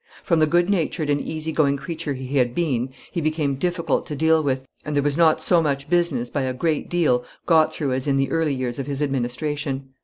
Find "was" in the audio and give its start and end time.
5.03-5.15